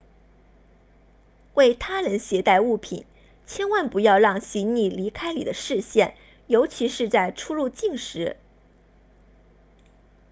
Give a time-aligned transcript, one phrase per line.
[1.53, 3.05] 为他人携带物品
[3.45, 6.15] 千万不要让行李离开你的视线
[6.47, 8.37] 尤其是在出入境时